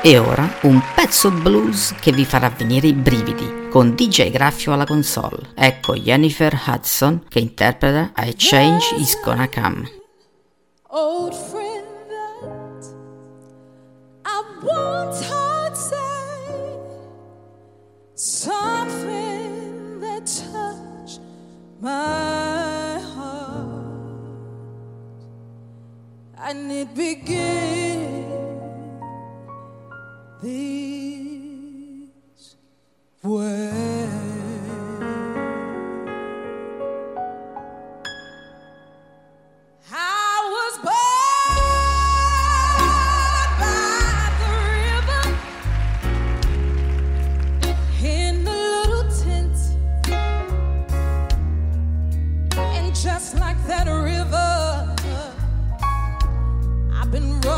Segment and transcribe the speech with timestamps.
[0.00, 4.86] E ora un pezzo blues che vi farà venire i brividi con DJ Graffio alla
[4.86, 5.50] console.
[5.54, 9.90] Ecco Jennifer Hudson che interpreta I Change Is Gonna Come.
[10.90, 12.94] Old friend that
[14.24, 15.98] I once heard say
[18.14, 21.20] something that touched
[21.80, 23.82] my heart,
[26.38, 27.87] and it began
[57.08, 57.57] I've been running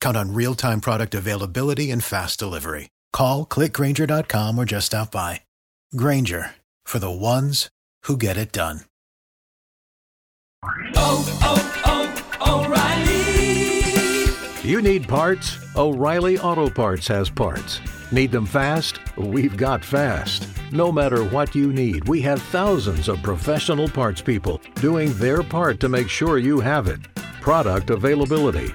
[0.00, 2.88] Count on real time product availability and fast delivery.
[3.12, 5.42] Call clickgrainger.com or just stop by.
[5.96, 6.54] Grainger
[6.84, 7.68] for the ones
[8.04, 8.80] who get it done.
[10.96, 12.64] Oh, oh, oh,
[14.64, 14.68] O'Reilly!
[14.68, 15.56] You need parts?
[15.76, 17.80] O'Reilly Auto Parts has parts.
[18.10, 19.00] Need them fast?
[19.16, 20.48] We've got fast.
[20.72, 25.78] No matter what you need, we have thousands of professional parts people doing their part
[25.80, 27.00] to make sure you have it.
[27.40, 28.74] Product availability